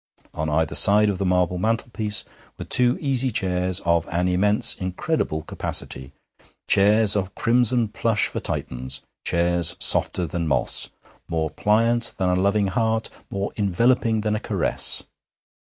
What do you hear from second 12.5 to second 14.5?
heart, more enveloping than a